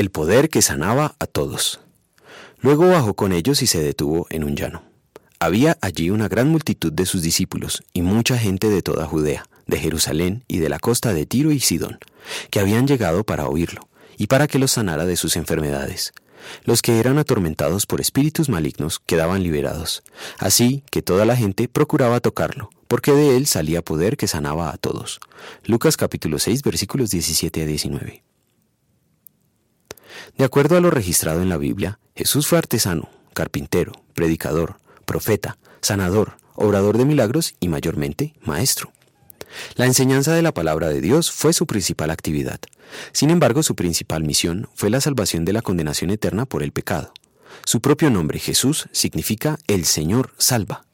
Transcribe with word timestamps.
El 0.00 0.08
poder 0.08 0.48
que 0.48 0.62
sanaba 0.62 1.14
a 1.18 1.26
todos. 1.26 1.78
Luego 2.62 2.88
bajó 2.88 3.12
con 3.12 3.32
ellos 3.34 3.60
y 3.60 3.66
se 3.66 3.82
detuvo 3.82 4.26
en 4.30 4.44
un 4.44 4.56
llano. 4.56 4.82
Había 5.38 5.76
allí 5.82 6.08
una 6.08 6.26
gran 6.26 6.48
multitud 6.48 6.90
de 6.90 7.04
sus 7.04 7.20
discípulos 7.20 7.82
y 7.92 8.00
mucha 8.00 8.38
gente 8.38 8.70
de 8.70 8.80
toda 8.80 9.04
Judea, 9.04 9.44
de 9.66 9.78
Jerusalén 9.78 10.42
y 10.48 10.60
de 10.60 10.70
la 10.70 10.78
costa 10.78 11.12
de 11.12 11.26
Tiro 11.26 11.52
y 11.52 11.60
Sidón, 11.60 11.98
que 12.48 12.60
habían 12.60 12.86
llegado 12.86 13.24
para 13.24 13.46
oírlo 13.46 13.90
y 14.16 14.28
para 14.28 14.48
que 14.48 14.58
los 14.58 14.70
sanara 14.70 15.04
de 15.04 15.16
sus 15.16 15.36
enfermedades. 15.36 16.14
Los 16.64 16.80
que 16.80 16.98
eran 16.98 17.18
atormentados 17.18 17.84
por 17.84 18.00
espíritus 18.00 18.48
malignos 18.48 19.00
quedaban 19.00 19.42
liberados, 19.42 20.02
así 20.38 20.82
que 20.90 21.02
toda 21.02 21.26
la 21.26 21.36
gente 21.36 21.68
procuraba 21.68 22.20
tocarlo, 22.20 22.70
porque 22.88 23.12
de 23.12 23.36
él 23.36 23.46
salía 23.46 23.82
poder 23.82 24.16
que 24.16 24.28
sanaba 24.28 24.72
a 24.72 24.78
todos. 24.78 25.20
Lucas 25.66 25.98
capítulo 25.98 26.38
6 26.38 26.62
versículos 26.62 27.10
17 27.10 27.64
a 27.64 27.66
19. 27.66 28.29
De 30.36 30.44
acuerdo 30.44 30.76
a 30.76 30.80
lo 30.80 30.90
registrado 30.90 31.42
en 31.42 31.48
la 31.48 31.56
Biblia, 31.56 31.98
Jesús 32.14 32.46
fue 32.46 32.58
artesano, 32.58 33.08
carpintero, 33.34 33.92
predicador, 34.14 34.76
profeta, 35.04 35.58
sanador, 35.80 36.36
obrador 36.54 36.98
de 36.98 37.04
milagros 37.04 37.54
y 37.60 37.68
mayormente 37.68 38.34
maestro. 38.42 38.92
La 39.74 39.86
enseñanza 39.86 40.32
de 40.34 40.42
la 40.42 40.52
palabra 40.52 40.88
de 40.88 41.00
Dios 41.00 41.30
fue 41.30 41.52
su 41.52 41.66
principal 41.66 42.10
actividad. 42.10 42.60
Sin 43.12 43.30
embargo, 43.30 43.62
su 43.62 43.74
principal 43.74 44.24
misión 44.24 44.68
fue 44.74 44.90
la 44.90 45.00
salvación 45.00 45.44
de 45.44 45.52
la 45.52 45.62
condenación 45.62 46.10
eterna 46.10 46.46
por 46.46 46.62
el 46.62 46.72
pecado. 46.72 47.12
Su 47.64 47.80
propio 47.80 48.10
nombre, 48.10 48.38
Jesús, 48.38 48.88
significa 48.92 49.58
el 49.66 49.84
Señor 49.84 50.32
salva. 50.38 50.84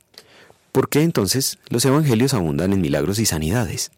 ¿Por 0.73 0.88
qué 0.88 1.02
entonces 1.02 1.59
los 1.68 1.84
evangelios 1.84 2.34
abundan 2.34 2.73
en 2.73 2.80
milagros 2.80 3.18
y 3.18 3.27
sanidades? 3.27 3.91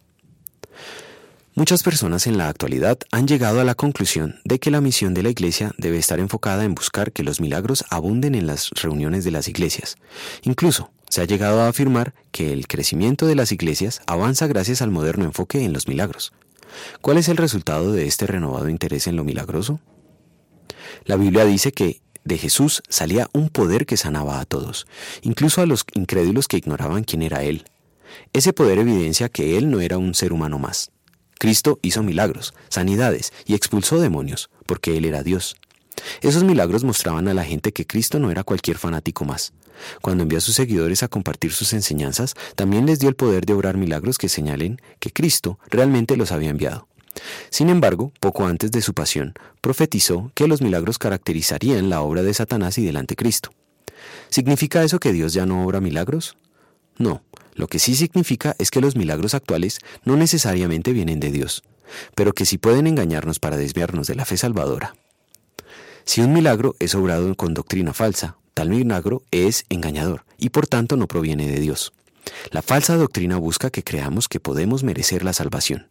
Muchas 1.58 1.82
personas 1.82 2.28
en 2.28 2.38
la 2.38 2.48
actualidad 2.48 3.00
han 3.10 3.26
llegado 3.26 3.60
a 3.60 3.64
la 3.64 3.74
conclusión 3.74 4.36
de 4.44 4.60
que 4.60 4.70
la 4.70 4.80
misión 4.80 5.12
de 5.12 5.24
la 5.24 5.30
Iglesia 5.30 5.74
debe 5.76 5.98
estar 5.98 6.20
enfocada 6.20 6.62
en 6.62 6.76
buscar 6.76 7.10
que 7.10 7.24
los 7.24 7.40
milagros 7.40 7.84
abunden 7.90 8.36
en 8.36 8.46
las 8.46 8.70
reuniones 8.80 9.24
de 9.24 9.32
las 9.32 9.48
iglesias. 9.48 9.96
Incluso 10.42 10.92
se 11.10 11.20
ha 11.20 11.24
llegado 11.24 11.60
a 11.60 11.66
afirmar 11.66 12.14
que 12.30 12.52
el 12.52 12.68
crecimiento 12.68 13.26
de 13.26 13.34
las 13.34 13.50
iglesias 13.50 14.02
avanza 14.06 14.46
gracias 14.46 14.82
al 14.82 14.92
moderno 14.92 15.24
enfoque 15.24 15.64
en 15.64 15.72
los 15.72 15.88
milagros. 15.88 16.32
¿Cuál 17.00 17.18
es 17.18 17.28
el 17.28 17.36
resultado 17.36 17.90
de 17.90 18.06
este 18.06 18.28
renovado 18.28 18.68
interés 18.68 19.08
en 19.08 19.16
lo 19.16 19.24
milagroso? 19.24 19.80
La 21.06 21.16
Biblia 21.16 21.44
dice 21.44 21.72
que 21.72 22.00
de 22.22 22.38
Jesús 22.38 22.84
salía 22.88 23.28
un 23.32 23.48
poder 23.48 23.84
que 23.84 23.96
sanaba 23.96 24.38
a 24.38 24.44
todos, 24.44 24.86
incluso 25.22 25.60
a 25.60 25.66
los 25.66 25.84
incrédulos 25.94 26.46
que 26.46 26.58
ignoraban 26.58 27.02
quién 27.02 27.22
era 27.22 27.42
Él. 27.42 27.64
Ese 28.32 28.52
poder 28.52 28.78
evidencia 28.78 29.28
que 29.28 29.58
Él 29.58 29.72
no 29.72 29.80
era 29.80 29.98
un 29.98 30.14
ser 30.14 30.32
humano 30.32 30.60
más, 30.60 30.92
Cristo 31.38 31.78
hizo 31.82 32.02
milagros, 32.02 32.54
sanidades 32.68 33.32
y 33.46 33.54
expulsó 33.54 34.00
demonios, 34.00 34.50
porque 34.66 34.96
Él 34.96 35.04
era 35.04 35.22
Dios. 35.22 35.56
Esos 36.20 36.44
milagros 36.44 36.84
mostraban 36.84 37.28
a 37.28 37.34
la 37.34 37.44
gente 37.44 37.72
que 37.72 37.86
Cristo 37.86 38.18
no 38.18 38.30
era 38.30 38.44
cualquier 38.44 38.78
fanático 38.78 39.24
más. 39.24 39.52
Cuando 40.02 40.22
envió 40.22 40.38
a 40.38 40.40
sus 40.40 40.56
seguidores 40.56 41.02
a 41.02 41.08
compartir 41.08 41.52
sus 41.52 41.72
enseñanzas, 41.72 42.34
también 42.56 42.86
les 42.86 42.98
dio 42.98 43.08
el 43.08 43.14
poder 43.14 43.46
de 43.46 43.52
obrar 43.52 43.76
milagros 43.76 44.18
que 44.18 44.28
señalen 44.28 44.80
que 44.98 45.12
Cristo 45.12 45.58
realmente 45.68 46.16
los 46.16 46.32
había 46.32 46.50
enviado. 46.50 46.88
Sin 47.50 47.68
embargo, 47.68 48.12
poco 48.20 48.46
antes 48.46 48.70
de 48.70 48.82
su 48.82 48.94
pasión, 48.94 49.34
profetizó 49.60 50.30
que 50.34 50.46
los 50.46 50.62
milagros 50.62 50.98
caracterizarían 50.98 51.90
la 51.90 52.00
obra 52.00 52.22
de 52.22 52.34
Satanás 52.34 52.78
y 52.78 52.84
del 52.84 52.96
anticristo. 52.96 53.50
¿Significa 54.28 54.82
eso 54.82 55.00
que 55.00 55.12
Dios 55.12 55.32
ya 55.32 55.46
no 55.46 55.64
obra 55.64 55.80
milagros? 55.80 56.36
No, 56.96 57.22
lo 57.58 57.66
que 57.66 57.80
sí 57.80 57.96
significa 57.96 58.54
es 58.60 58.70
que 58.70 58.80
los 58.80 58.94
milagros 58.94 59.34
actuales 59.34 59.80
no 60.04 60.16
necesariamente 60.16 60.92
vienen 60.92 61.18
de 61.18 61.32
Dios, 61.32 61.64
pero 62.14 62.32
que 62.32 62.46
sí 62.46 62.56
pueden 62.56 62.86
engañarnos 62.86 63.40
para 63.40 63.56
desviarnos 63.56 64.06
de 64.06 64.14
la 64.14 64.24
fe 64.24 64.36
salvadora. 64.36 64.94
Si 66.04 66.20
un 66.20 66.32
milagro 66.32 66.76
es 66.78 66.94
obrado 66.94 67.34
con 67.34 67.54
doctrina 67.54 67.92
falsa, 67.92 68.36
tal 68.54 68.70
milagro 68.70 69.22
es 69.32 69.64
engañador 69.70 70.24
y 70.38 70.50
por 70.50 70.68
tanto 70.68 70.96
no 70.96 71.08
proviene 71.08 71.48
de 71.48 71.58
Dios. 71.58 71.92
La 72.52 72.62
falsa 72.62 72.96
doctrina 72.96 73.38
busca 73.38 73.70
que 73.70 73.82
creamos 73.82 74.28
que 74.28 74.38
podemos 74.38 74.84
merecer 74.84 75.24
la 75.24 75.32
salvación. 75.32 75.88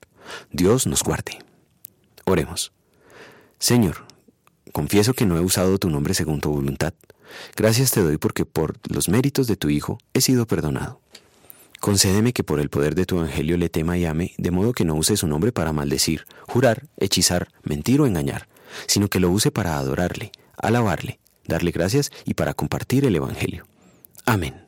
Dios 0.52 0.88
nos 0.88 1.04
guarde. 1.04 1.38
Oremos. 2.24 2.72
Señor, 3.60 4.06
confieso 4.72 5.14
que 5.14 5.26
no 5.26 5.36
he 5.36 5.42
usado 5.42 5.80
tu 5.80 5.90
nombre 5.90 6.14
según 6.14 6.40
tu 6.40 6.50
voluntad. 6.50 6.94
Gracias 7.58 7.92
te 7.92 8.02
doy 8.02 8.18
porque 8.18 8.46
por 8.46 8.78
los 8.90 9.10
méritos 9.10 9.48
de 9.48 9.58
tu 9.58 9.70
Hijo 9.70 9.98
he 10.14 10.22
sido 10.22 10.48
perdonado. 10.48 11.02
Concédeme 11.88 12.34
que 12.34 12.44
por 12.44 12.60
el 12.60 12.68
poder 12.68 12.96
de 12.96 13.06
tu 13.06 13.18
evangelio 13.18 13.56
le 13.56 13.70
tema 13.70 13.98
y 13.98 14.04
ame, 14.04 14.34
de 14.38 14.52
modo 14.52 14.74
que 14.74 14.84
no 14.84 14.94
use 14.96 15.16
su 15.16 15.26
nombre 15.26 15.54
para 15.54 15.72
maldecir, 15.72 16.26
jurar, 16.46 16.84
hechizar, 16.98 17.48
mentir 17.64 18.02
o 18.02 18.06
engañar, 18.06 18.50
sino 18.88 19.08
que 19.08 19.22
lo 19.22 19.30
use 19.30 19.52
para 19.52 19.78
adorarle, 19.78 20.34
alabarle, 20.58 21.22
darle 21.46 21.72
gracias 21.72 22.12
y 22.26 22.34
para 22.34 22.54
compartir 22.54 23.06
el 23.06 23.16
evangelio. 23.16 23.68
Amén. 24.26 24.67